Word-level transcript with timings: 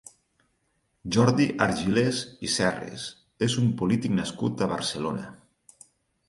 Jordi 1.15 1.45
Argilés 1.65 2.21
i 2.47 2.51
Serres 2.53 3.05
és 3.49 3.59
un 3.65 3.69
polític 3.83 4.17
nascut 4.21 4.65
a 4.65 4.71
Barcelona. 4.75 5.29